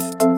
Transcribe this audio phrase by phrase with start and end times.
[0.00, 0.29] you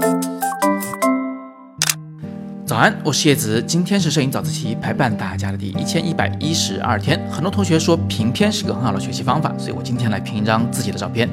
[2.73, 3.63] 早安，我是叶子。
[3.67, 7.21] 今天是摄影早自习陪伴大家的第一千一百一十二天。
[7.30, 11.29] 很多同学说评片是个很好的学习方法，所以我今天来评一张自己的照片。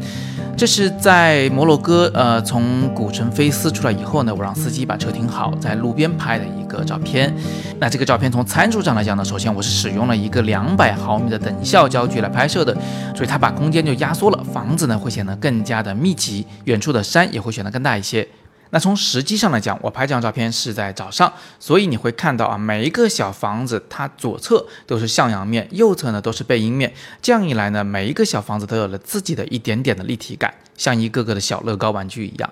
[0.58, 7.33] 这是在摩洛哥，呃，从古城菲斯出来以后呢，我让司机把车停好，在路边拍的一个照片。
[7.79, 12.76] 那这个照片从参数上来讲呢，首先我是使用了一个两百毫米的等效焦距来拍摄的，
[13.15, 18.27] 所以它把空间就压缩了，房子呢会显得更加的密集，远处的山也会显得更大一些。
[18.72, 26.94] 那从实际上来讲，我拍这张照片是在早上，所以你会看到啊，每一个小房子它左侧都是向阳面，右侧呢都是背阴面。
[27.22, 32.50] 这样一来呢，每一个小房子都有了自己的一点点的立体感，像一个个的小乐高玩具一样。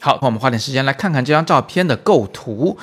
[0.00, 2.76] 好，我们花点时间来看看这张照片的构图。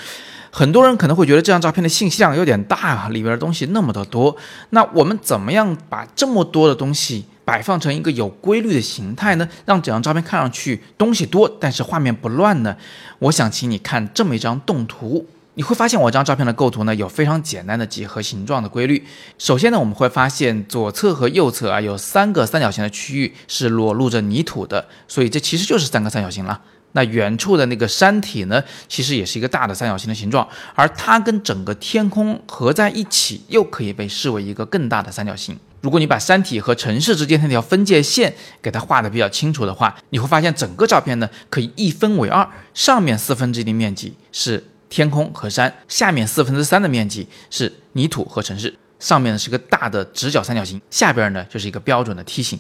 [0.49, 4.35] 很多人可能会觉得这张照片的信息量有点大啊，里边的东西那么的多。
[4.69, 7.25] 那我们怎么样把这么多的东西？
[7.47, 12.75] 摆放成一个有规律的形态呢，让整张照片看上去东西多，但是画面不乱呢。
[13.19, 15.25] 我想请你看这么一张动图，
[15.57, 19.03] 你会发现我这张照片的构图呢有非常简单的几何形状的规律。
[19.39, 26.61] 首先呢，我们会发现左侧和右侧啊有三个三角形的区域是裸露着泥土的，所以这其实就是三个三角形了。
[26.91, 35.57] 那远处的那个山体呢，其实也是一个大的三角形的形状，而它跟整个天空合在一起，又可以被视为一个更大的三角形。
[35.81, 48.73] 如果你把山体和城市之间那条分界线给它画的比较清楚的话，你会发现整个照片呢可以一分为二，上面四分之一的面积是天空和山，下面四分之三的面积是泥土和城市。
[48.99, 52.59] 上面呢是个大的直角三角形，下边呢就是一个标准的梯形。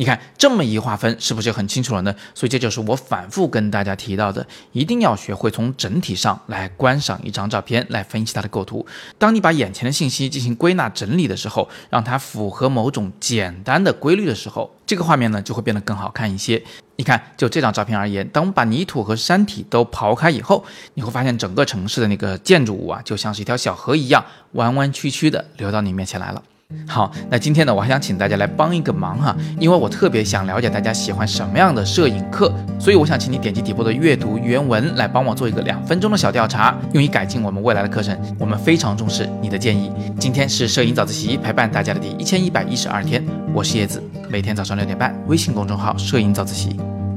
[0.00, 2.14] 你看这么一划分，是不是就很清楚了呢？
[2.34, 8.86] 所以这就是我反复跟大家提到的，一定要学会从整体上来观赏一张照片，来分析它的构图。
[9.18, 16.62] 当你把眼前的信息进行归纳整理的时候，让它符合某种简单的规律的时候，这个画面呢就会变得更好看一些。
[16.96, 26.42] 你看，就这张照片而言，当我们把泥土和山体都刨开以后，你会发现整个城市的那个建筑物啊，就像是一条小河一样，弯弯曲曲的流到你面前来了。
[26.86, 29.18] 好，那今天呢，我还想请大家来帮一个忙。
[29.18, 38.18] 哈，因为我特别想了解大家喜欢什么样的摄影课，所以我想请你点击底部的阅读原文来帮我做一个两分钟的小调查，用以改进我们未来的课程。
[38.38, 39.92] 我们非常重视你的建议。
[40.18, 43.24] 今天是摄影早自习，陪伴大家的第一千一百一十二天。
[43.54, 46.76] 我是叶子，每天早上六点半，微信公众号摄影早自习，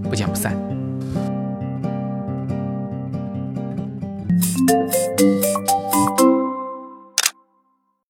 [0.09, 0.55] 不见不散。